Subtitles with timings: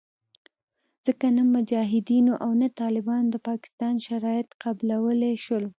[1.05, 5.65] ځکه نه مجاهدینو او نه طالبانو د پاکستان شرایط قبلولې شول